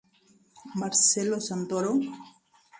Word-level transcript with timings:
Marcelo 0.79 1.37
Santoro?... 1.47 1.93